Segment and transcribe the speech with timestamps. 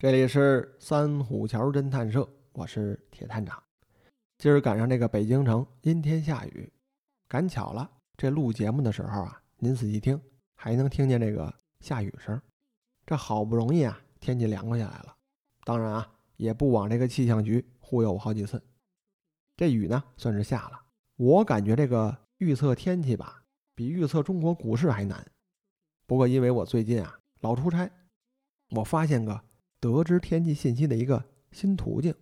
[0.00, 3.60] 这里是三虎桥侦探社，我是铁探长。
[4.36, 6.72] 今儿赶上这个北京城阴天下雨，
[7.26, 10.22] 赶巧了，这录节目的时候啊，您仔细听，
[10.54, 12.40] 还能听见这个下雨声。
[13.06, 15.16] 这好不容易啊，天气凉快下来了。
[15.64, 18.62] 当然啊，也不枉这个气象局忽悠我好几次。
[19.56, 20.80] 这雨呢，算是下了。
[21.16, 23.42] 我感觉这个预测天气吧，
[23.74, 25.26] 比预测中国股市还难。
[26.06, 27.90] 不过因为我最近啊老出差，
[28.76, 29.47] 我发现个。
[29.80, 32.14] 得知天气信息的一个新途径，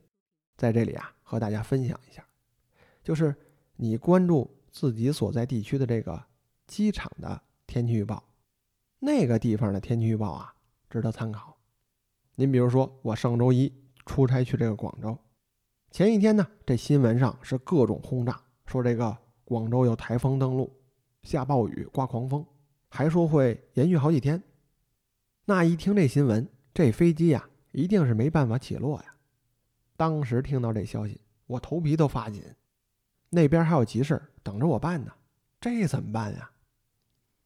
[0.56, 2.24] 在这里啊和大家分享一下，
[3.02, 3.34] 就是
[3.76, 6.22] 你关注自己所在地区的这个
[6.66, 8.22] 机场的天气预报，
[8.98, 10.54] 那个地方的天气预报啊
[10.90, 11.56] 值得参考。
[12.34, 13.72] 您比如说，我上周一
[14.04, 15.16] 出差去这个广州，
[15.90, 20.70] 前一天呢，这新闻上是各种轰炸，说这个广州有台风登陆，
[21.22, 22.44] 下暴雨，刮狂风，
[22.90, 24.42] 还说会延续好几天。
[25.46, 26.46] 那一听这新闻。
[26.76, 29.14] 这飞机呀，一定是没办法起落呀！
[29.96, 32.44] 当时听到这消息，我头皮都发紧。
[33.30, 35.10] 那边还有急事等着我办呢，
[35.58, 36.50] 这怎么办呀？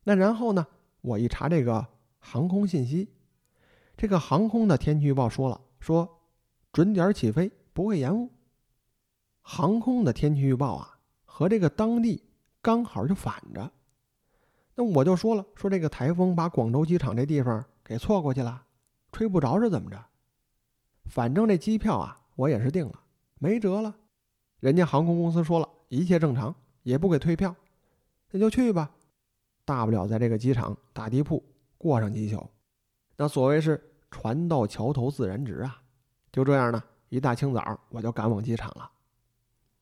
[0.03, 0.67] 那然后呢？
[1.03, 1.87] 我一查这个
[2.19, 3.09] 航空信息，
[3.97, 6.22] 这个航空的天气预报说了，说
[6.72, 8.31] 准点起飞，不会延误。
[9.42, 12.25] 航空的天气预报啊，和这个当地
[12.61, 13.70] 刚好就反着。
[14.75, 18.65] 那我就说了，说这个台风把广州机场这地方给错过去了。
[19.12, 20.05] 吹不着是怎么着？
[21.06, 23.00] 反正这机票啊，我也是订了，
[23.39, 23.97] 没辙了。
[24.61, 27.53] 人家航空公司说了一切正常，也不给退票，
[28.31, 28.88] 那就去吧。
[29.64, 31.42] 大不了在这个机场打地铺
[31.77, 32.48] 过上几宿。
[33.16, 35.83] 那所谓是船到桥头自然直啊。
[36.31, 38.88] 就这样呢，一大清早我就赶往机场了。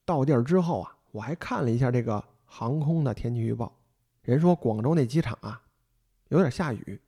[0.06, 3.70] 到地儿之后啊，我还看了一下这个航空的天气预报，
[4.22, 5.60] 人说广州那机场啊，
[6.28, 6.98] 有点下雨，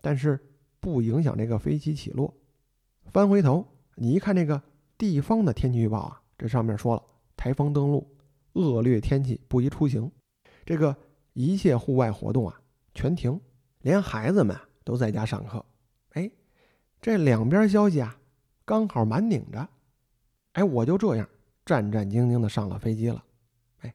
[0.00, 0.36] 但是。
[0.80, 2.32] 不影响这个飞机起落。
[3.06, 4.62] 翻回头，你一看这个
[4.96, 7.02] 地方的天气预报啊，这上面说了
[7.36, 8.06] 台风登陆，
[8.52, 10.10] 恶劣天气不宜出行，
[10.66, 10.94] 这个
[11.32, 12.60] 一切户外活动啊
[12.94, 13.40] 全停，
[13.80, 15.64] 连孩子们都在家上课。
[16.10, 16.30] 哎，
[17.00, 18.18] 这两边消息啊
[18.64, 19.68] 刚好满拧着。
[20.52, 21.28] 哎，我就这样
[21.64, 23.24] 战战兢兢的上了飞机了。
[23.80, 23.94] 哎，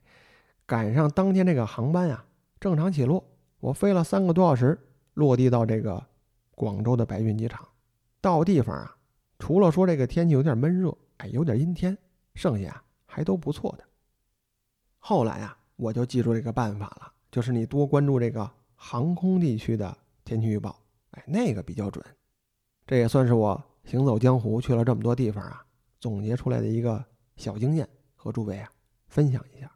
[0.65, 2.25] 赶上当天这个航班啊
[2.59, 3.23] 正常起落，
[3.59, 4.79] 我飞了三个多小时，
[5.13, 6.03] 落地到这个。
[6.55, 7.67] 广州的白云机场，
[8.21, 8.97] 到地方啊，
[9.39, 11.97] 除了说这个天气有点闷热，哎，有点阴天，
[12.35, 13.83] 剩下啊还都不错的。
[14.99, 20.79] 后来啊，我就记住这个办法了，就是你多关注这个航空地区的天气预报，
[21.11, 22.03] 哎，那个比较准。
[22.85, 25.65] 这也算是我行走江湖去了这么多地方啊，
[25.99, 27.03] 总结出来的一个
[27.35, 28.71] 小经验，和诸位啊
[29.07, 29.71] 分享一下。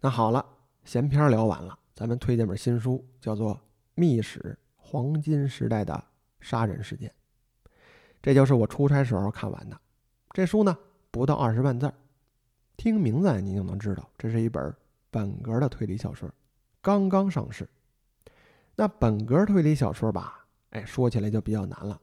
[0.00, 0.44] 那好了，
[0.84, 3.54] 闲篇聊完了，咱们推荐本新书，叫做
[3.94, 4.58] 《秘史》。
[4.88, 6.04] 黄金时代的
[6.40, 7.12] 杀人事件，
[8.22, 9.76] 这就是我出差时候看完的。
[10.30, 10.78] 这书呢
[11.10, 11.94] 不到二十万字儿，
[12.76, 14.72] 听名字您就能知道，这是一本
[15.10, 16.32] 本格的推理小说，
[16.80, 17.68] 刚刚上市。
[18.76, 22.00] 那本格推理小说吧，哎，说起来就比较难了，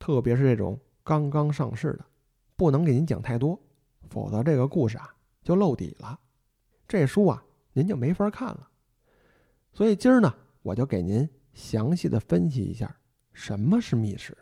[0.00, 2.04] 特别是这种刚刚上市的，
[2.56, 3.56] 不能给您讲太多，
[4.10, 5.14] 否则这个故事啊
[5.44, 6.18] 就露底了，
[6.88, 8.68] 这书啊您就没法看了。
[9.72, 11.28] 所以今儿呢，我就给您。
[11.56, 12.94] 详细的分析一下
[13.32, 14.36] 什么是密史。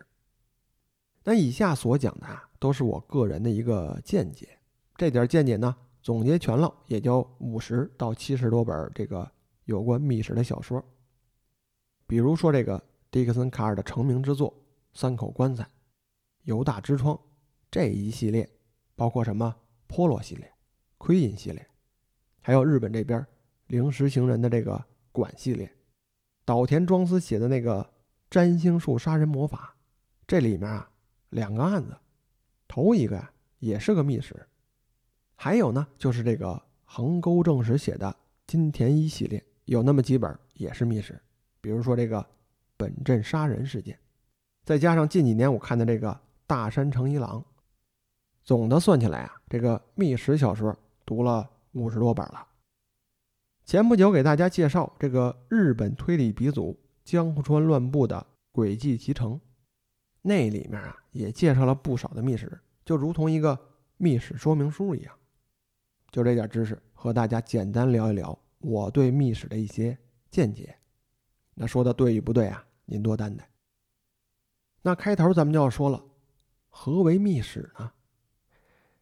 [1.23, 4.59] 那以下所讲的啊，都是我个人的一个见解。
[4.97, 9.31] 这点见解呢，总结全了也就五十到七十多本这个
[9.65, 10.85] 有关密史的小说。
[12.07, 14.51] 比如说这个迪克森卡尔的成名之作
[14.93, 15.63] 《三口棺材》
[16.43, 17.15] 《犹大之窗》
[17.71, 18.51] 这一系列，
[18.97, 19.55] 包括什么
[19.87, 20.53] 波罗系列、
[20.99, 21.67] 奎因系列，
[22.41, 23.25] 还有日本这边
[23.69, 25.73] 灵石行人的这个馆系列。
[26.45, 27.89] 岛田庄司写的那个
[28.31, 29.75] 占星术杀人魔法，
[30.27, 30.91] 这里面啊
[31.31, 31.97] 两个案子，
[32.69, 34.47] 头一个呀也是个密史，
[35.37, 38.15] 还有呢就是这个横沟正史写的
[38.47, 41.19] 金田一系列，有那么几本也是密史，
[41.61, 42.25] 比如说这个
[42.77, 43.99] 本镇杀人事件，
[44.65, 47.43] 再加上近几年我看的这个大山诚一郎，
[48.43, 50.77] 总的算起来啊，这个密史小说
[51.07, 52.47] 读了五十多本了。
[53.65, 58.27] 前不久给大家介绍这个日本推理鼻祖江户川乱步的
[58.61, 59.33] 《诡计集成》，
[60.21, 63.59] 那里面啊也介绍了不少的密史，就如同一个
[63.97, 65.15] 密史说明书一样。
[66.11, 69.97] 就这点知识，和大家简单聊一聊我对密史的一些
[70.31, 70.77] 见解。
[71.55, 72.63] 那说的对与不对啊？
[72.85, 73.49] 您多担待。
[74.83, 76.05] 那开头咱们就要说了，
[76.69, 77.91] 何为密史呢？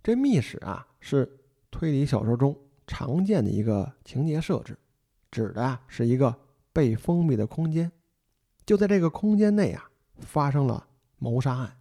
[0.05, 2.56] 这密史啊是推理小说中。
[2.87, 4.79] 常见的一个情节设置，
[5.31, 6.34] 指的啊是一个
[6.73, 7.90] 被封闭的空间，
[8.64, 10.87] 就在这个空间内啊发生了
[11.19, 11.76] 谋杀案，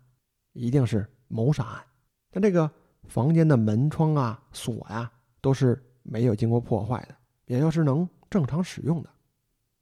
[0.53, 1.83] 一定是谋杀案。
[2.29, 2.69] 但这个
[3.07, 5.11] 房间的门窗啊、锁呀，
[5.41, 7.15] 都是没有经过破坏的，
[7.45, 9.09] 也就是能正常使用的。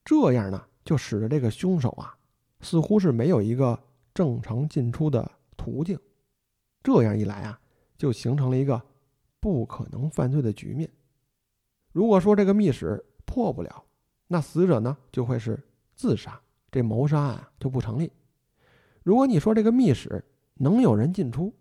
[0.03, 2.17] 这样呢，就使得这个凶手啊，
[2.61, 3.79] 似乎是没有一个
[4.13, 5.99] 正常进出的途径。
[6.81, 7.59] 这样一来啊，
[7.97, 8.81] 就形成了一个
[9.39, 10.89] 不可能犯罪的局面。
[11.91, 13.83] 如果说这个密室破不了，
[14.27, 15.61] 那死者呢就会是
[15.95, 16.39] 自杀，
[16.71, 18.11] 这谋杀案就不成立。
[19.03, 21.53] 如果你说这个密室能有人进出，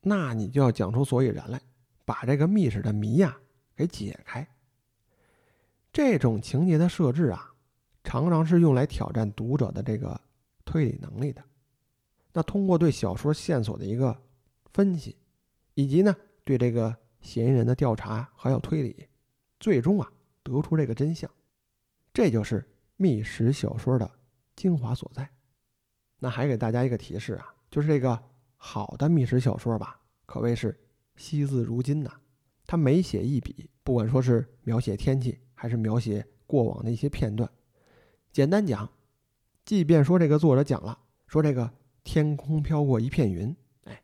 [0.00, 1.60] 那你就要讲出所以然来，
[2.04, 3.36] 把这个密室的谜呀
[3.76, 4.46] 给解开。
[5.92, 7.52] 这种情节的设置啊，
[8.02, 10.20] 常常是用来挑战读者的这个
[10.64, 11.42] 推理能力的。
[12.32, 14.16] 那通过对小说线索的一个
[14.72, 15.16] 分析，
[15.74, 19.06] 以及呢对这个嫌疑人的调查还有推理。
[19.64, 20.12] 最终啊，
[20.42, 21.30] 得出这个真相，
[22.12, 22.62] 这就是
[22.96, 24.10] 密室小说的
[24.54, 25.26] 精华所在。
[26.18, 28.22] 那还给大家一个提示啊，就是这个
[28.58, 30.78] 好的密室小说吧，可谓是
[31.16, 32.12] 惜字如金呐。
[32.66, 37.50] 他每写一笔，不管说是描写天气，还是描写过往的一些片段，
[38.30, 38.86] 简单讲，
[39.64, 41.72] 即便说这个作者讲了，说这个
[42.02, 44.02] 天空飘过一片云，哎，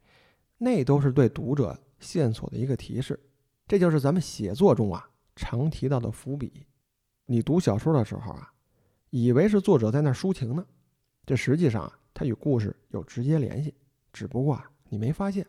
[0.57, 3.21] 那都是对读者线索的一个提示。
[3.69, 5.07] 这就是咱们写作中啊。
[5.41, 6.67] 常提到的伏笔，
[7.25, 8.53] 你读小说的时候啊，
[9.09, 10.67] 以为是作者在那抒情呢，
[11.25, 13.75] 这实际上啊，它与故事有直接联系，
[14.13, 15.47] 只不过啊，你没发现。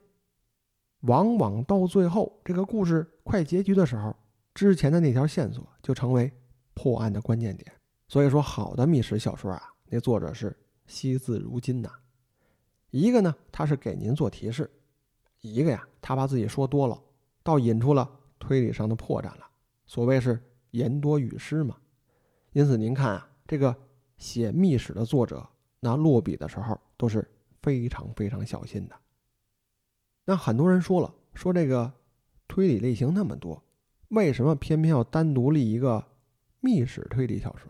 [1.02, 4.16] 往往到最后这个故事快结局的时候，
[4.54, 6.32] 之前的那条线索就成为
[6.74, 7.70] 破案的关键点。
[8.08, 10.56] 所以说，好的密室小说啊，那作者是
[10.88, 11.92] 惜字如金呐。
[12.92, 14.66] 一个呢，他是给您做提示；
[15.42, 16.98] 一个呀，他把自己说多了，
[17.44, 18.10] 倒引出了
[18.40, 19.51] 推理上的破绽了。
[19.92, 21.76] 所谓是言多语失嘛，
[22.54, 23.76] 因此您看啊，这个
[24.16, 25.46] 写密史的作者，
[25.82, 27.30] 那落笔的时候都是
[27.62, 28.96] 非常非常小心的。
[30.24, 31.92] 那很多人说了，说这个
[32.48, 33.62] 推理类型那么多，
[34.08, 36.02] 为什么偏偏要单独立一个
[36.62, 37.70] 密史推理小说？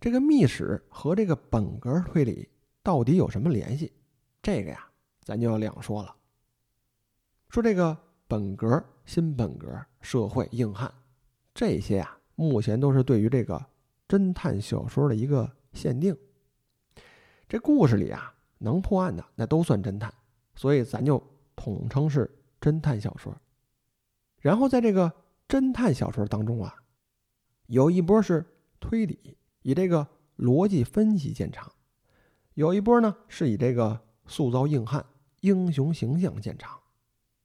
[0.00, 2.48] 这个密史和这个本格推理
[2.82, 3.92] 到底有什么联系？
[4.40, 4.88] 这个呀，
[5.24, 6.16] 咱就要两说了。
[7.50, 7.94] 说这个
[8.26, 9.68] 本格、新本格、
[10.00, 10.90] 社会硬汉。
[11.58, 13.60] 这些啊，目前都是对于这个
[14.06, 16.16] 侦探小说的一个限定。
[17.48, 20.14] 这故事里啊，能破案的那都算侦探，
[20.54, 21.20] 所以咱就
[21.56, 23.36] 统称是侦探小说。
[24.38, 25.12] 然后在这个
[25.48, 26.72] 侦探小说当中啊，
[27.66, 28.46] 有一波是
[28.78, 30.06] 推理，以这个
[30.36, 31.66] 逻辑分析见长；
[32.54, 35.04] 有一波呢是以这个塑造硬汉、
[35.40, 36.78] 英雄形象见长。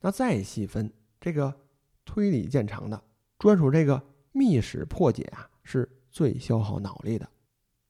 [0.01, 1.61] 那再细分，这个
[2.05, 3.03] 推理见长的。
[3.39, 4.01] 专属这个
[4.31, 7.29] 密室破解啊，是最消耗脑力的，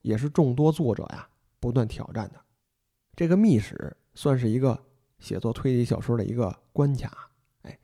[0.01, 1.27] 也是众多作者呀
[1.59, 2.41] 不断挑战的。
[3.15, 4.77] 这个密室算是一个
[5.19, 7.29] 写作推理小说的一个关卡。
[7.61, 7.79] 哎，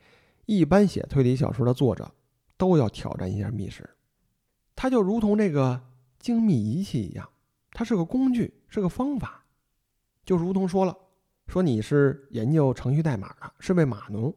[0.46, 2.12] 一般写推理小说的作者
[2.58, 3.88] 都要挑战一下密室。
[4.76, 5.80] 它就如同这个
[6.18, 7.30] 精密仪器一样，
[7.72, 9.46] 它是个工具，是个方法。
[10.26, 10.98] 就如同说了，
[11.48, 14.34] 说你是研究程序代码的，是位码农，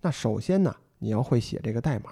[0.00, 2.10] 那首先呢，你要会写这个代码。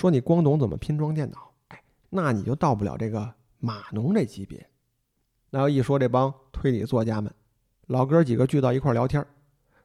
[0.00, 4.66] 说你光懂怎么拼装电脑，哎，那你就到不了这个码农这级别。
[5.50, 7.30] 然后一说这帮推理作家们，
[7.88, 9.22] 老哥几个聚到一块聊天，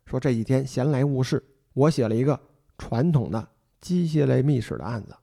[0.06, 2.40] 说这几天闲来无事，我写了一个
[2.78, 3.46] 传统的
[3.82, 5.14] 机械类密室的案子。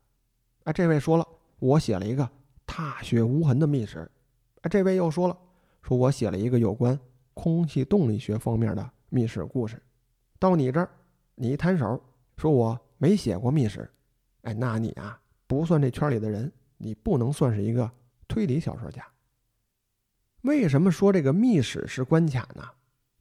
[0.65, 1.27] 哎，这位说了，
[1.59, 2.29] 我写了一个
[2.67, 4.11] 踏雪无痕的密室。
[4.61, 5.35] 哎，这位又说了，
[5.81, 7.01] 说我写了一个有关
[7.33, 9.83] 空气动力学方面的密室故事。
[10.39, 10.91] 到你这儿，
[11.37, 11.99] 你一摊手，
[12.37, 13.91] 说我没写过密室。
[14.43, 17.91] 哎，那你啊不算这圈里的人，你不能算是一个
[18.29, 19.07] 推理小说家。
[20.43, 22.65] 为什么说这个密室是关卡呢？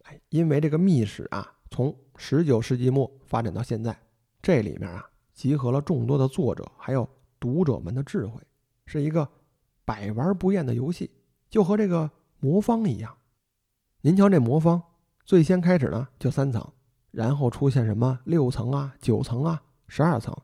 [0.04, 3.96] 哎，因为这个密室啊，从十九世纪末发展到现在，
[4.42, 7.08] 这里面啊集合了众多的作者还有
[7.40, 8.42] 读者们的智慧，
[8.88, 9.30] 是一个
[9.86, 11.12] 百玩不厌的游戏，
[11.50, 12.10] 就和这个
[12.40, 13.16] 魔方一样。
[14.02, 14.82] 您瞧这魔方，
[15.24, 16.74] 最先开始呢就三层，
[17.12, 20.36] 然后出现什么六层啊、九层啊、十二层。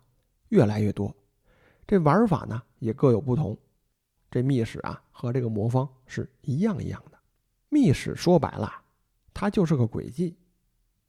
[0.49, 1.15] 越来越多，
[1.85, 3.57] 这玩法呢也各有不同。
[4.29, 7.17] 这密室啊和这个魔方是一样一样的。
[7.69, 8.71] 密室说白了，
[9.33, 10.37] 它就是个诡计，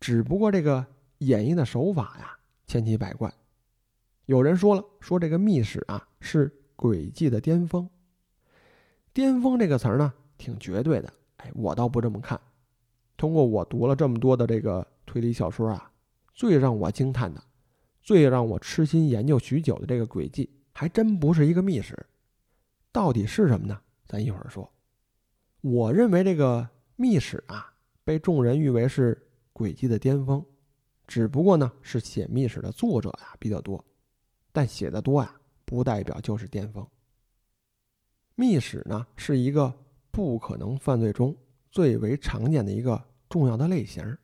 [0.00, 0.84] 只不过这个
[1.18, 3.32] 演绎的手法呀千奇百怪。
[4.26, 7.88] 有人说了，说这个密室啊是诡计的巅峰。
[9.12, 12.40] 巅峰这个词儿呢挺绝对的，哎，我倒不这么看。
[13.16, 15.90] 通过我读了这么多的这个推理小说啊，
[16.34, 17.42] 最让我惊叹的。
[18.08, 21.94] 最让我痴心研究许久的这个轨迹，还真不是一个密室，
[22.90, 23.78] 到底是什么呢？
[24.06, 24.72] 咱一会儿说。
[25.60, 27.70] 我认为这个密室啊，
[28.04, 30.42] 被众人誉为是诡计的巅峰，
[31.06, 33.84] 只不过呢是写密史的作者呀比较多，
[34.52, 36.88] 但写的多呀不代表就是巅峰。
[38.36, 39.70] 密史呢是一个
[40.10, 41.36] 不可能犯罪中
[41.70, 44.16] 最为常见的一个重要的类型，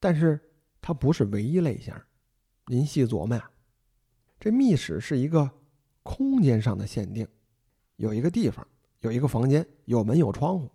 [0.00, 0.40] 但是
[0.80, 1.94] 它不是唯一类型。
[2.66, 3.50] 您细琢磨呀，
[4.40, 5.50] 这密室是一个
[6.02, 7.26] 空间上的限定，
[7.96, 8.66] 有一个地方，
[9.00, 10.70] 有一个房间，有门有窗户。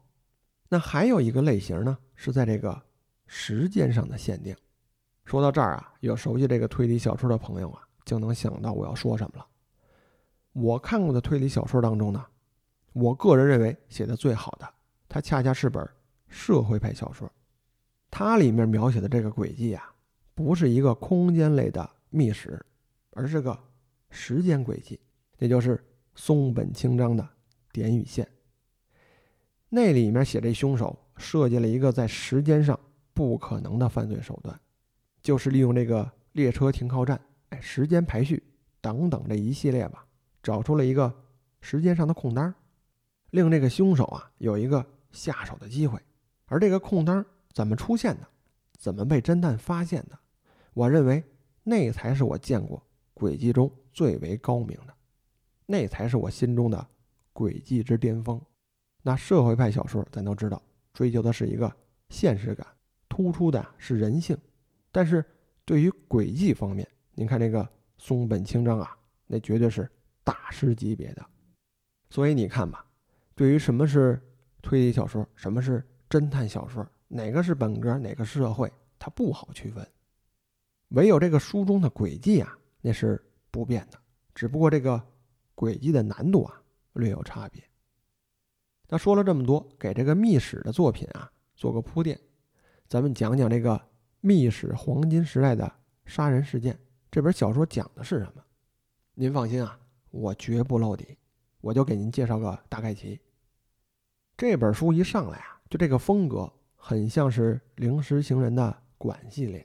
[0.67, 2.79] 那还有一个类型呢，是在这个
[3.25, 4.55] 时间上的限定。
[5.25, 9.47] 说到这儿啊，有熟悉这个推理小说的朋友啊，就能想到我要说什么了。
[10.53, 12.25] 我看过的推理小说当中呢。
[12.93, 14.67] 我个人认为写的最好的，
[15.07, 15.87] 它恰恰是本
[16.27, 17.31] 社会派小说。
[18.09, 19.93] 它里面描写的这个轨迹啊，
[20.39, 22.65] 不是一个空间类的密室，
[23.11, 23.59] 而是个
[24.09, 24.97] 时间轨迹，
[25.37, 27.27] 也就是松本清张的
[27.73, 28.25] 点与线。
[29.67, 32.79] 那里面写这凶手设计了一个在时间上
[33.13, 34.57] 不可能的犯罪手段，
[35.21, 37.19] 就是利用这个列车停靠站、
[37.49, 38.41] 哎时间排序
[38.79, 40.05] 等等这一系列吧，
[40.41, 41.13] 找出了一个
[41.59, 42.55] 时间上的空档。
[43.31, 45.99] 令这个凶手啊有一个下手的机会，
[46.45, 48.27] 而这个空当怎么出现的，
[48.77, 50.17] 怎么被侦探发现的？
[50.73, 51.23] 我认为
[51.63, 52.81] 那才是我见过
[53.13, 54.93] 诡计中最为高明的，
[55.65, 56.87] 那才是我心中的
[57.33, 58.41] 诡计之巅峰。
[59.01, 60.61] 那社会派小说咱都知道，
[60.93, 61.71] 追求的是一个
[62.09, 62.65] 现实感，
[63.07, 64.37] 突出的是人性，
[64.91, 65.23] 但是
[65.65, 68.97] 对于诡计方面，您看这个松本清张啊，
[69.27, 69.89] 那绝对是
[70.23, 71.25] 大师级别的。
[72.09, 72.85] 所以你看吧。
[73.35, 74.21] 对于什么是
[74.61, 79.87] 推理小说，什么是侦探小说，哪个是本格，哪个是社会，它不好区分。
[80.89, 83.99] 唯有这个书中的轨迹啊，那是不变的，
[84.35, 85.01] 只不过这个
[85.55, 86.61] 轨迹的难度啊
[86.93, 87.63] 略有差别。
[88.87, 92.19] 那说了这么多，给这个密史的作品啊做个铺垫，
[92.87, 93.79] 咱们讲讲这个
[94.19, 95.71] 密史黄金时代的
[96.05, 96.77] 杀人事件。
[97.11, 98.43] 这本小说讲的是什么？
[99.13, 99.79] 您放心啊，
[100.09, 101.17] 我绝不露底，
[101.61, 103.19] 我就给您介绍个大概齐。
[104.35, 109.63] 这本书一上来啊，就这个风格很像是《灵石行人》的馆系列，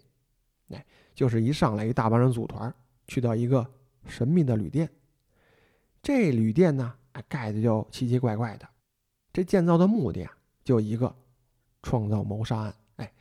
[0.68, 2.72] 哎，就是一上来一大帮人组团
[3.06, 3.66] 去到一个
[4.06, 4.88] 神秘的旅店。
[6.02, 8.68] 这旅店呢，哎，盖的就奇奇怪怪的。
[9.32, 11.14] 这建造的目的啊，就一个，
[11.82, 12.74] 创造谋杀案。
[12.96, 13.12] 哎，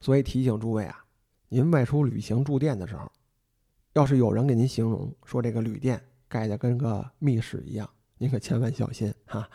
[0.00, 1.04] 所以提醒诸位啊，
[1.48, 3.10] 您外出旅行住店的时候，
[3.94, 7.88] 要是有人给您形容说这个旅店盖的跟个密室一样，
[8.18, 9.48] 您可千万小心哈。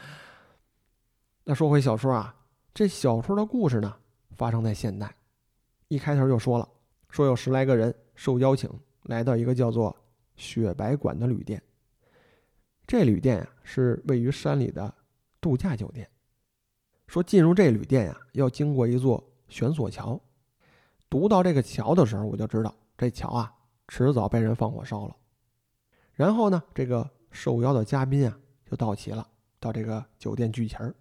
[1.44, 2.36] 那说回小说啊，
[2.74, 3.98] 这小说的故事呢，
[4.36, 5.14] 发生在现代。
[5.90, 6.70] 一开头就说了，
[7.12, 8.70] 说有十来个人受邀请
[9.03, 9.96] 来到一个叫做
[10.36, 11.62] “雪白馆”的旅店。
[12.88, 14.94] 这旅店呀，是位于山里的
[15.39, 16.10] 度假酒店。
[17.08, 20.20] 说进入这旅店呀，要经过一座悬索桥。
[21.10, 23.53] 读到这个桥的时候，我就知道这桥啊，
[23.89, 25.15] 迟早被人放火烧了。
[26.13, 29.27] 然后呢，这个受邀的嘉宾啊，就到齐了，
[29.60, 30.96] 到这个酒店聚齐儿。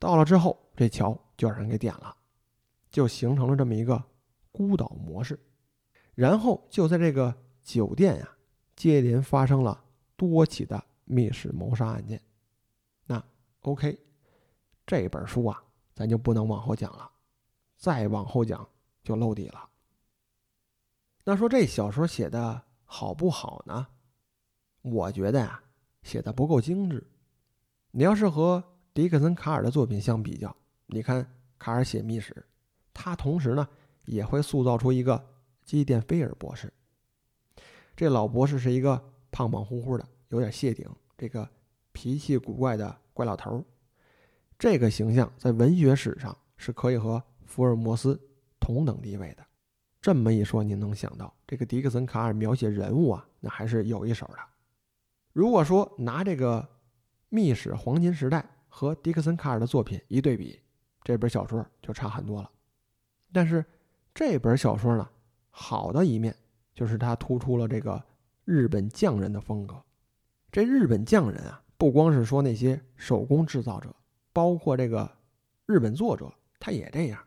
[0.00, 2.16] 到了之后，这桥就让人给点了，
[2.90, 4.02] 就形成了这么一个
[4.52, 5.38] 孤岛模式。
[6.14, 8.28] 然后就在这个酒店呀，
[8.76, 9.82] 接连发生了
[10.16, 12.20] 多起的密室谋杀案件。
[13.06, 13.22] 那
[13.62, 13.98] OK，
[14.86, 15.62] 这本书啊，
[15.94, 17.10] 咱就不能往后讲了，
[17.76, 18.68] 再往后讲
[19.02, 19.68] 就露底了。
[21.24, 23.86] 那说这小说写的好不好呢？
[24.82, 25.62] 我觉得呀，
[26.02, 27.06] 写的不够精致。
[27.92, 30.54] 你要是和迪克森·卡尔的作品相比较，
[30.86, 31.26] 你看
[31.58, 32.34] 卡尔写密室，
[32.92, 33.68] 他同时呢
[34.04, 35.24] 也会塑造出一个
[35.64, 36.72] 基甸菲尔博士。
[37.96, 40.88] 这老博士是一个胖胖乎乎的、有点谢顶、
[41.18, 41.48] 这个
[41.92, 43.64] 脾气古怪的怪老头儿。
[44.58, 48.20] 这个形象在文学史上是可以和福尔摩斯
[48.58, 49.46] 同等地位的。
[50.00, 54.38] 这么一说，您能想到这个迪克森·卡尔描写人物啊，那还是有一手的。
[55.32, 56.66] 如果说拿这个
[57.28, 60.58] 密史黄金时代，和迪克森·卡尔的作品一对比，
[61.02, 62.50] 这本小说就差很多了。
[63.32, 63.64] 但是
[64.20, 65.08] 这本小说呢，
[65.48, 66.36] 好的一面
[66.74, 68.04] 就是它突出了这个
[68.44, 69.82] 日本匠人的风格。
[70.52, 73.96] 这日本匠人啊，不光是说那些手工制造者，
[74.30, 75.10] 包括这个
[75.64, 77.18] 日本作者，他也这样，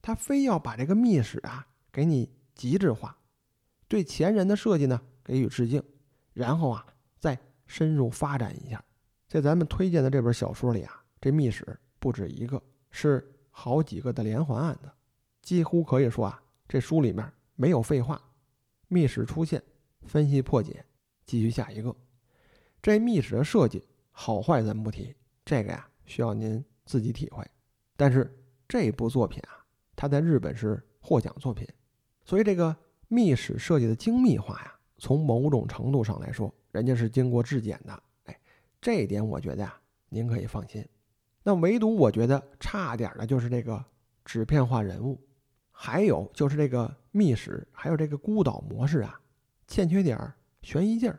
[0.00, 3.14] 他非要把这个密室啊给你极致化，
[3.86, 5.82] 对前人的设计呢给予致敬，
[6.32, 6.86] 然后啊
[7.18, 8.82] 再深入发展一下。
[9.28, 14.90] 在咱们推荐的这本小说里啊，这密室不止一个，是好几个的连环案子，
[15.42, 18.22] 几乎可以说啊，这书里面没有废话。
[18.88, 19.62] 密室出现，
[20.06, 20.84] 分析破解，
[21.26, 21.94] 继续下一个。
[22.80, 27.44] 这密室的设计好坏咱不提，这个呀需要您自己体会。
[27.96, 28.30] 但是
[28.68, 29.64] 这部作品啊，
[29.96, 31.66] 它在日本是获奖作品。
[32.24, 32.74] 所以这个
[33.08, 38.02] 密室设计的精密化呀，从某种程度上来说，人家是经过质检的。
[38.24, 38.40] 哎，
[38.80, 40.86] 这一点我觉得呀，您可以放心。
[41.42, 43.84] 那唯独我觉得差点的就是这个
[44.24, 45.20] 纸片化人物，
[45.72, 49.20] 还有就是这个密室，还有这个孤岛模式啊，
[49.66, 51.18] 欠缺点悬疑劲儿。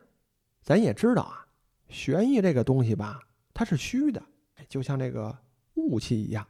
[0.61, 1.45] 咱也知道啊，
[1.89, 3.19] 悬疑这个东西吧，
[3.53, 4.23] 它是虚的，
[4.69, 5.37] 就像这个
[5.73, 6.47] 雾气一样，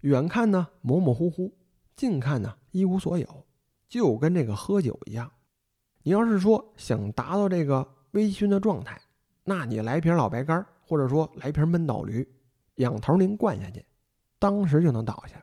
[0.00, 1.54] 远看呢模模糊糊，
[1.94, 3.46] 近看呢一无所有，
[3.88, 5.30] 就跟这个喝酒一样。
[6.02, 8.98] 你要是说想达到这个微醺的状态，
[9.44, 12.26] 那你来瓶老白干，或者说来瓶闷倒驴。
[12.76, 13.84] 仰头您灌下去，
[14.38, 15.42] 当时就能倒下。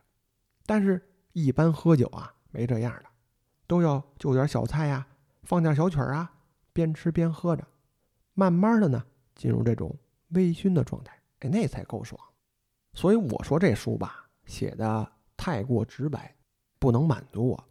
[0.66, 1.02] 但是，
[1.34, 3.06] 一般喝酒啊，没这样的，
[3.68, 5.06] 都要就点小菜呀，
[5.44, 6.32] 放点小曲儿啊，
[6.72, 7.68] 边吃边喝着，
[8.34, 9.04] 慢慢的呢，
[9.36, 9.96] 进入这种
[10.30, 12.20] 微醺的状态，哎，那才够爽。
[12.94, 16.36] 所以我说这书吧，写的太过直白，
[16.80, 17.64] 不能满足我。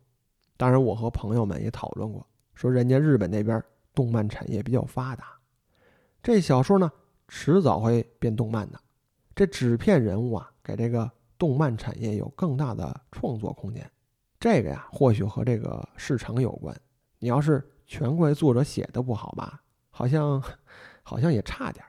[0.57, 3.62] 当然，我和朋友们也讨论过，说人家日本那边
[3.95, 5.26] 动漫产业比较发达，
[6.23, 6.90] 这小说呢，
[7.28, 8.81] 迟早会变动漫的。
[9.35, 11.11] 这纸片人物啊，给这个
[11.42, 13.90] 动漫产业有更大的创作空间。
[14.38, 16.72] 这个呀，或许和这个市场有关。
[17.18, 20.40] 你要是全怪作者写的不好吧，好像
[21.02, 21.84] 好像也差点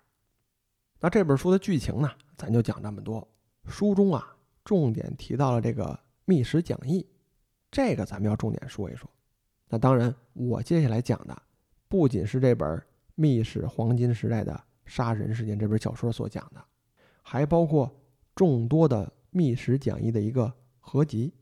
[1.00, 3.27] 那这本书的剧情呢，咱就讲这么多。
[3.67, 7.05] 书中啊，重点提到了这个密室讲义，
[7.69, 9.07] 这个咱们要重点说一说。
[9.69, 11.39] 那当然，我接下来讲的
[11.88, 12.67] 不仅是这本
[13.13, 16.65] 《密室黄金时代的杀人事件》这本小说所讲的。
[17.22, 17.95] 还包括
[18.33, 21.34] 众多的密室讲义的一个合集，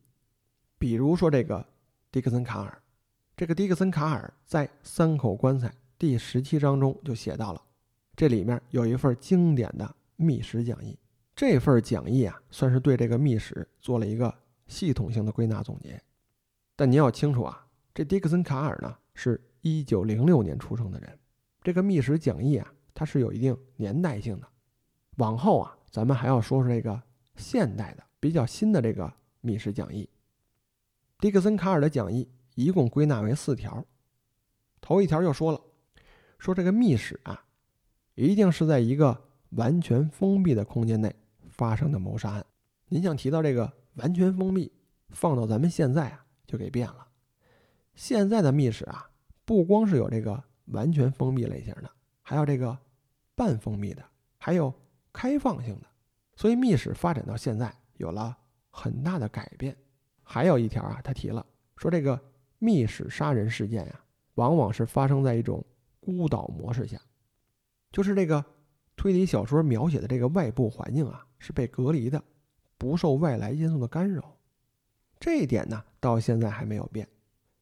[0.80, 1.64] 比如说这个
[2.10, 2.82] 迪克森卡尔，
[3.36, 5.68] 这个迪克森卡尔在《三口棺材》
[6.00, 7.62] 第十七章中就写到了，
[8.16, 10.98] 这里面有一份经典的密室讲义，
[11.36, 14.34] 这份讲义啊，算是对这个密室做了一个
[14.68, 16.02] 系统性的归纳总结。
[16.78, 21.20] 但您要清楚啊，这迪克森卡尔呢，是一九零六年出生的人，
[21.62, 24.48] 这个密室讲义啊，它是有一定年代性的。
[25.18, 27.00] 往后啊，咱们还要说说这个
[27.42, 30.08] 现代的、比较新的这个密室讲义。
[31.20, 33.84] 迪克森卡尔的讲义一共归纳为四条。
[34.80, 35.60] 头一条就说了，
[36.38, 37.44] 说这个密室啊，
[38.16, 41.14] 一定是在一个完全封闭的空间内
[41.50, 42.46] 发生的谋杀案。
[42.88, 44.72] 您想提到这个完全封闭，
[45.10, 47.08] 放到咱们现在啊，就给变了。
[47.96, 49.10] 现在的密室啊，
[49.44, 52.78] 不光是有这个完全封闭类型的，还有这个
[53.36, 54.06] 半封闭的，
[54.38, 54.74] 还有。
[55.14, 55.88] 开放性的，
[56.36, 58.38] 所以密室发展到现在有了
[58.70, 59.76] 很大的改变。
[60.24, 62.20] 还有一条啊，他提了说，这个
[62.60, 64.02] 密室杀人事件呀，
[64.36, 65.66] 往往是发生在一种
[66.00, 67.00] 孤岛模式下，
[67.92, 68.44] 就是这个
[68.96, 72.24] 推理小说描写的这个外部环境啊是被隔离的，
[72.78, 74.38] 不受外来因素的干扰。
[75.20, 77.08] 这一点呢，到现在还没有变。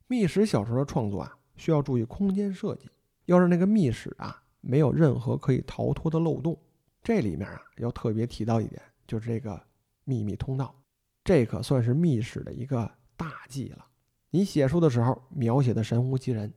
[0.08, 2.90] 密室小说的创作啊，需要注意空间设计，
[3.26, 6.58] 要让那个密室啊没有任何可以逃脱的漏洞。
[7.02, 9.60] 这里面啊，要特别提到一点，就是这个
[10.04, 10.76] 秘密通道，
[11.24, 13.86] 这可算是密室的一个大忌了。
[14.30, 16.54] 你写书的时候描写的神乎其人，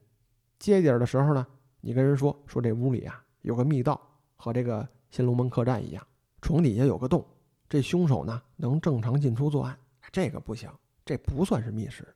[0.59, 1.47] 接底儿的时候呢，
[1.81, 3.99] 你跟人说说这屋里啊有个密道，
[4.35, 6.05] 和这个新龙门客栈一样，
[6.41, 7.25] 床底下有个洞，
[7.67, 9.79] 这凶手呢能正常进出作案，
[10.11, 10.69] 这个不行，
[11.05, 12.07] 这不算是密室。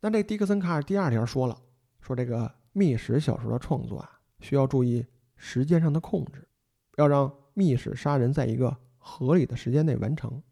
[0.00, 1.60] 那这迪克森卡尔第二条说了，
[2.00, 6.48] 说这个密室小说的创作啊，需要注意时间上的控制，
[6.96, 7.30] 要让。
[7.60, 10.42] 密室杀人在一个合理的时间内完成，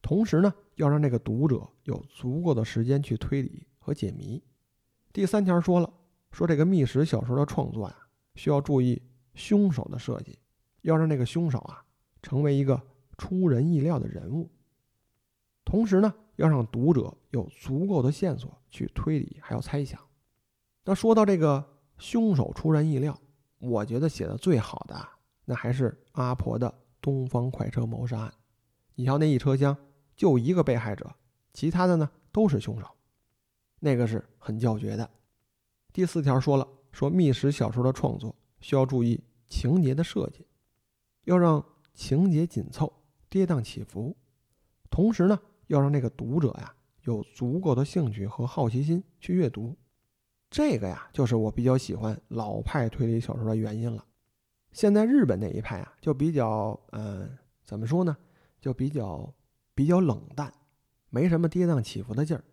[0.00, 4.42] 同时呢，要让这个读者有足够的时间去推理和解谜。
[5.12, 5.92] 第三条说了，
[6.32, 7.94] 说这个密室小说的创作呀，
[8.36, 9.02] 需要注意
[9.34, 10.38] 凶手的设计，
[10.80, 11.84] 要让那个凶手啊
[12.22, 12.80] 成为一个
[13.18, 14.50] 出人意料的人物，
[15.62, 20.00] 同时呢，要让读者有足够的线索去推理还要猜想。
[20.86, 21.62] 那说到这个
[21.98, 23.20] 凶手出人意料，
[23.58, 25.19] 我觉得写的最好的。
[25.50, 28.32] 那还是阿婆的东方快车谋杀案，
[28.94, 29.76] 你瞧那一车厢
[30.14, 31.12] 就一个被害者，
[31.52, 32.86] 其他的呢都是凶手，
[33.80, 35.10] 那个是很叫绝的。
[35.92, 40.46] 第四条说了，说密室小说的创作需要注意情节的设计，
[41.24, 42.92] 要让情节紧凑、
[43.28, 44.16] 跌宕起伏，
[44.88, 45.36] 同时呢
[45.66, 49.76] 要让那个读者呀有足够的兴趣和好奇心去阅读。
[50.48, 54.04] 这个呀就是我比较喜欢老派推理小说的原因了。
[54.72, 58.16] 现在日本那一派啊，就比较，嗯，怎么说呢？
[58.60, 59.34] 就比较
[59.74, 60.52] 比较冷淡，
[61.08, 62.44] 没什么跌宕起伏的劲儿，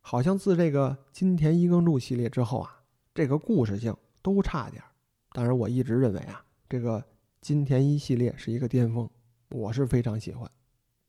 [0.00, 2.82] 好像自这个金田一耕助系列之后啊，
[3.14, 4.86] 这个故事性都差点儿。
[5.32, 7.04] 当然，我一直认为啊，这个
[7.40, 9.08] 金田一系列是一个巅峰，
[9.50, 10.50] 我是非常喜欢。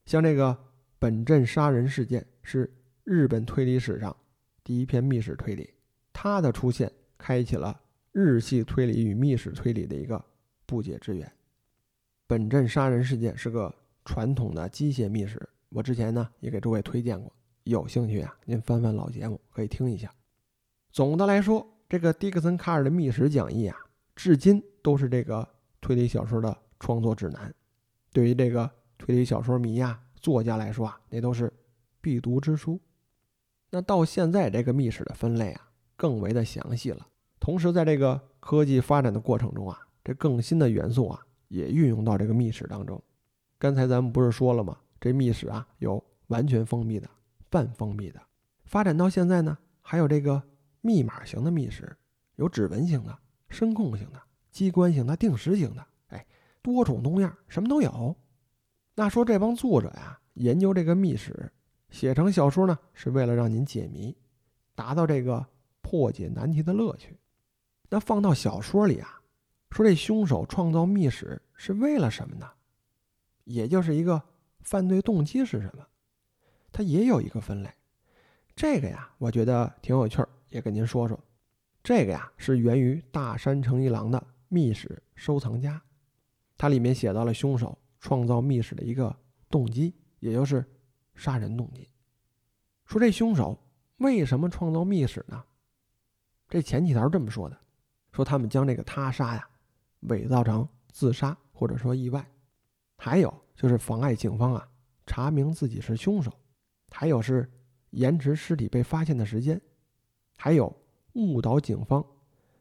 [0.05, 0.55] 像这个
[0.99, 2.71] 本镇杀人事件是
[3.03, 4.15] 日本推理史上
[4.63, 5.73] 第一篇密室推理，
[6.13, 7.79] 它的出现开启了
[8.11, 10.23] 日系推理与密室推理的一个
[10.71, 11.29] 不解之缘。
[12.27, 17.29] 本镇杀人事件是个传统的机械密室，我之前呢也给诸位推荐过，
[17.65, 20.09] 有兴趣啊，您翻翻老节目可以听一下。
[20.93, 23.77] 总的来说，这个迪克森卡尔的密室讲义啊，
[24.15, 25.45] 至今都是这个
[25.81, 27.53] 推理小说的创作指南。
[28.13, 31.51] 对于这个推理小说迷呀、作家来说啊，那都是
[31.99, 32.79] 必读之书。
[33.71, 37.05] 那到现在，这个密室的分类啊，更为的详细了。
[37.41, 43.01] 同时，在这个科技发展的过程中啊，这更新的元素啊，也运用到这个密室当中。
[43.57, 44.77] 刚才咱们不是说了吗？
[44.99, 47.09] 这密室啊，有完全封闭的、
[47.49, 48.21] 半封闭的。
[48.65, 50.41] 发展到现在呢，还有这个
[50.81, 51.95] 密码型的密室，
[52.35, 53.17] 有指纹型的、
[53.49, 55.85] 声控型的、机关型的、定时型的。
[56.07, 56.25] 哎，
[56.61, 58.15] 多种多样，什么都有。
[58.95, 61.51] 那说这帮作者呀，研究这个密室，
[61.89, 64.15] 写成小说呢，是为了让您解谜，
[64.73, 65.45] 达到这个
[65.81, 67.17] 破解难题的乐趣。
[67.89, 69.20] 那放到小说里啊，
[69.71, 72.47] 说这凶手创造密室是为了什么呢？
[73.45, 74.21] 也就是一个
[74.61, 75.87] 犯罪动机是什么？
[76.71, 77.69] 它也有一个分类。
[78.55, 81.19] 这个呀，我觉得挺有趣儿，也跟您说说。
[81.81, 85.75] 这个呀，是源于大山诚一郎的《密室收藏家》，
[86.57, 87.77] 它里面写到了凶手。
[88.03, 89.15] 创造密室的一个
[89.47, 90.65] 动机，也就是
[91.13, 91.87] 杀人动机。
[92.87, 93.55] 说这凶手
[93.97, 95.43] 为什么创造密室呢？
[96.49, 97.55] 这前几条这么说的：
[98.11, 99.47] 说他们将这个他杀呀
[100.01, 102.25] 伪造成自杀或者说意外，
[102.97, 104.67] 还有就是妨碍警方啊
[105.05, 106.31] 查明自己是凶手，
[106.89, 107.49] 还有是
[107.91, 109.59] 延迟尸体被发现的时间，
[110.37, 110.73] 还有
[111.13, 112.05] 误导警方，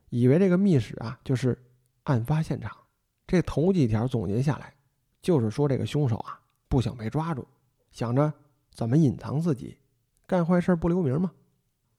[0.09, 1.57] 以为这个密室啊就是
[2.05, 2.77] 案发现场。
[3.27, 4.75] 这头几条总结下来。
[5.23, 7.47] 就是说，这个凶手啊，不想被抓住，
[7.91, 8.33] 想着
[8.73, 9.77] 怎么隐藏自己，
[10.27, 11.31] 干坏事不留名嘛。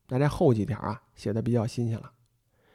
[0.07, 2.11] 那这后几条啊，写的比较新鲜了。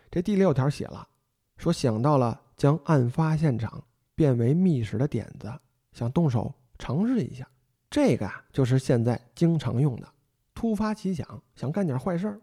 [0.09, 1.09] 这第六条写了，
[1.57, 5.53] 说想到了将案发现场变为密室的点子，
[5.93, 7.47] 想动手尝试一下。
[7.91, 10.09] 这个啊，就是现在经常用的，
[10.55, 12.41] 突发奇想，想干点坏事儿。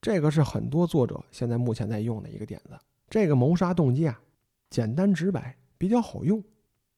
[0.00, 2.78] 这个是很多作者现在目前在用的一个点子。
[3.08, 4.18] 这个谋杀动机啊，
[4.70, 6.42] 简单直白，比较好用。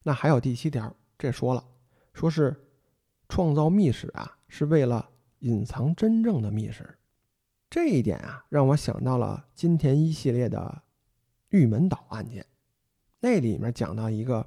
[0.05, 1.65] 那还有第七条，这说了，
[2.12, 2.55] 说是
[3.29, 5.09] 创造密室啊，是为了
[5.41, 6.99] 隐藏真正的密室。
[7.71, 10.82] 这一点啊，让我想到了金田一系列的
[11.53, 12.45] 玉门岛案件，
[13.21, 14.45] 那里面讲到一个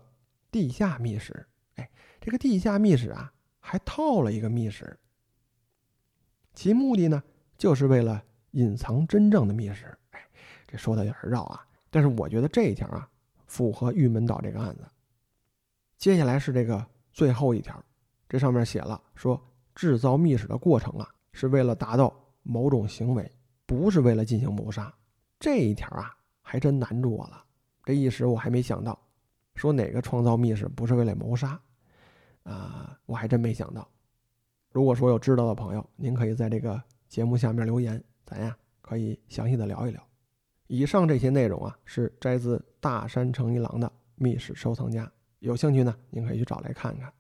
[0.52, 1.90] 地下密室，哎，
[2.20, 4.98] 这个地下密室啊，还套了一个密室，
[6.56, 7.24] 其目的呢，
[7.58, 9.96] 就是为了隐藏真正的密室。
[10.12, 10.28] 哎，
[10.68, 13.08] 这说的有点绕啊，但是我觉得这一条啊，
[13.46, 14.84] 符合玉门岛这个案子。
[16.00, 17.84] 接下来是这个最后一条，
[18.28, 19.40] 这上面写了说，
[19.76, 23.32] 制造密室的过程啊，是为了达到某种行为，
[23.68, 24.92] 不是为了进行谋杀。
[25.40, 27.44] 这一条啊，还真难住我了。
[27.84, 28.98] 这一时我还没想到，
[29.56, 31.60] 说哪个创造密室不是为了谋杀？
[32.44, 33.90] 啊，我还真没想到。
[34.70, 36.80] 如果说有知道的朋友，您可以在这个
[37.10, 40.08] 节目下面留言，咱呀可以详细的聊一聊。
[40.68, 45.04] 以上这些内容啊，是摘自大山诚一郎的《密室收藏家》。
[45.40, 47.12] 有兴趣呢，您可以去找来看看。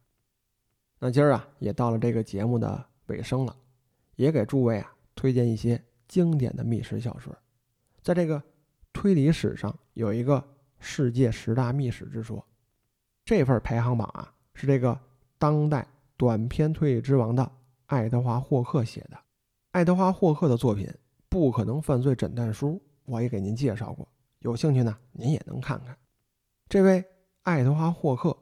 [1.00, 3.56] 那今儿啊，也到了这个节目的尾声了，
[4.16, 7.36] 也给诸位啊推荐一些经典的密室小说。
[8.02, 8.42] 在这个
[9.06, 10.44] 推理史上，有一个
[10.80, 12.44] 世界十大密史之说，
[13.24, 15.00] 这份排行榜啊是这个
[15.38, 15.88] 当代
[16.18, 17.52] 短篇推理之王的
[17.86, 19.18] 爱德华霍克写的。
[19.74, 20.88] 爱德华霍克的作品
[21.30, 22.70] 《不可能犯罪诊断书》，
[23.06, 24.08] 我也给您介绍过，
[24.40, 25.96] 有兴趣呢，您也能看看。
[26.68, 27.06] 这位。
[27.44, 28.36] 爱德华·霍克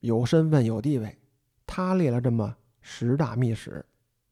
[0.00, 1.18] 有身份有地位，
[1.64, 3.82] 他列了这么十大密史，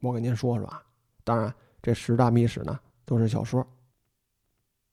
[0.02, 0.82] 我给您说说啊。
[1.24, 3.66] 当然，这十大密史呢都是小说。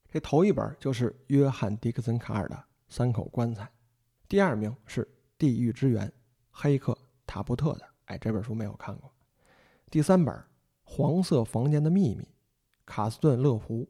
[0.09, 2.55] 这头一本就是约翰·迪克森·卡尔的
[2.87, 3.63] 《三口棺材》，
[4.29, 5.03] 第二名是
[5.37, 6.07] 《地狱之源》，
[6.49, 7.85] 黑客塔布特的。
[8.05, 9.11] 哎，这本书没有看过。
[9.91, 10.33] 第三本
[10.83, 12.23] 《黄色房间的秘密》，
[12.85, 13.87] 卡斯顿·勒胡，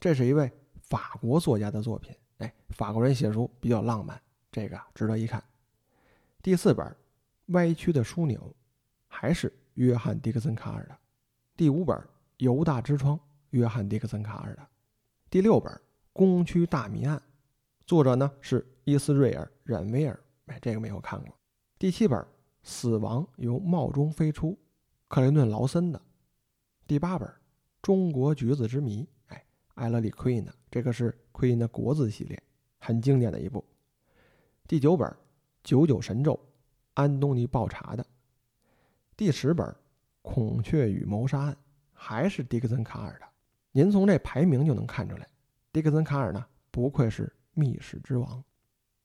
[0.00, 2.16] 这是一位法国作家的作品。
[2.38, 4.20] 哎，法国人写书比较浪漫。
[4.50, 5.42] 这个值得一看。
[6.42, 6.86] 第四本
[7.48, 8.40] 《歪曲的枢纽》
[9.06, 10.96] 还是约翰·迪克森·卡尔的。
[11.56, 11.96] 第五本
[12.38, 13.16] 《犹大之窗》
[13.50, 14.66] 约翰·迪克森·卡尔的。
[15.32, 15.72] 第六本
[16.12, 17.16] 《工区大谜案》，
[17.86, 20.22] 作者呢是伊斯瑞尔·冉威尔。
[20.44, 21.34] 哎，这个没有看过。
[21.78, 22.20] 第七本
[22.62, 24.50] 《死亡由帽中飞出》，
[25.08, 25.98] 克林顿·劳森的。
[26.86, 27.26] 第八本
[27.80, 29.42] 《中国橘子之谜》，哎，
[29.72, 30.54] 艾勒里·奎因的。
[30.70, 32.38] 这个是奎因的国字系列，
[32.78, 33.64] 很经典的一部。
[34.68, 35.08] 第九本
[35.64, 36.34] 《九九神咒》，
[36.92, 38.04] 安东尼·鲍查的；
[39.16, 39.66] 第十本
[40.20, 41.54] 《孔雀与谋杀案》
[41.90, 43.31] 还是迪克森卡尔的。
[43.72, 45.26] 您从这排名就能看出来，
[45.72, 48.44] 迪克森卡尔呢不愧是密室之王。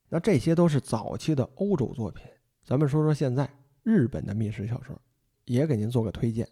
[0.10, 2.26] 那这些都是早期的欧洲作品，
[2.64, 3.50] 咱们说说现在
[3.84, 5.02] 日本的密室小说，
[5.46, 6.48] 也给您做个推荐。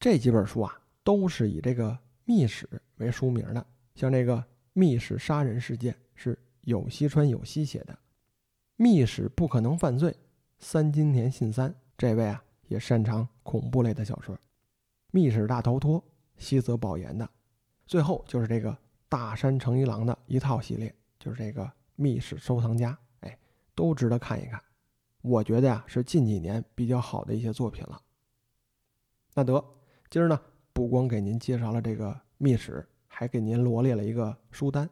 [0.00, 3.66] 这几本书啊，都是以这个密室为书名的。
[3.94, 4.36] 像这个
[4.72, 7.92] 《密室杀人事件》是有西川有希写的，
[8.76, 10.10] 《密室不可能犯罪》
[10.58, 14.34] 三金田信三这位啊也擅长恐怖类的小说，
[15.10, 16.00] 《密室大逃脱》。
[16.38, 17.28] 西泽保研的，
[17.86, 18.76] 最后就是这个
[19.08, 23.38] 大山诚一郎的一套系列，就是这个密室收藏家，哎，
[23.74, 24.60] 都值得看一看。
[25.22, 28.00] 我觉得呀，是近几年比较好的一些作品了。
[29.34, 29.64] 那得，
[30.08, 30.40] 今儿呢，
[30.72, 34.88] 不光给您介绍了这个密室，还给您罗列了一个书单。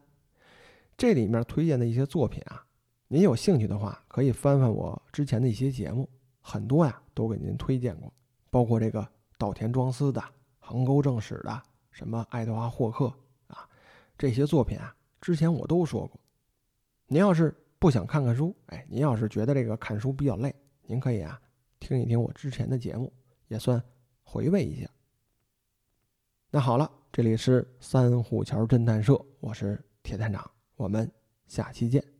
[0.96, 2.66] 这里面推荐的一些作品啊，
[3.08, 6.08] 您有兴趣的话，可以翻翻我之前的一些节目，
[6.40, 8.12] 很多呀都给您推荐过，
[8.50, 9.06] 包括这个
[9.38, 10.22] 岛田庄司的。
[10.66, 13.12] 横沟正史的什么爱德华霍克
[13.48, 13.68] 啊，
[14.16, 16.18] 这些作品啊，之前我都说过。
[17.06, 20.54] 您要是不想看看书，哎，您要是觉得这个看书比较累，
[20.86, 21.38] 您可以啊
[21.78, 23.12] 听一听我之前的节目，
[23.48, 23.80] 也算
[24.22, 24.88] 回味一下。
[26.50, 31.10] 那好了，这里是三虎桥侦探社，我是铁探长，我们
[31.46, 32.13] 下期见。